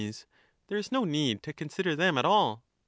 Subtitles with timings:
[0.65, 2.65] There is no need to consider them at all.